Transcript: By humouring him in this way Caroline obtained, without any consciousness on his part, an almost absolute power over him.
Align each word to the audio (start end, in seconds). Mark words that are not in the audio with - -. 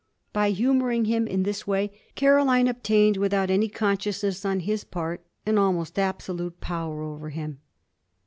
By 0.33 0.49
humouring 0.49 1.05
him 1.05 1.27
in 1.27 1.43
this 1.43 1.67
way 1.67 1.91
Caroline 2.15 2.67
obtained, 2.67 3.17
without 3.17 3.51
any 3.51 3.69
consciousness 3.69 4.43
on 4.43 4.61
his 4.61 4.83
part, 4.83 5.23
an 5.45 5.59
almost 5.59 5.99
absolute 5.99 6.59
power 6.59 7.03
over 7.03 7.29
him. 7.29 7.59